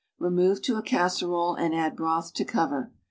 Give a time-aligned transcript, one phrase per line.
[0.17, 2.91] Remove to a casserole, and add broth to cover.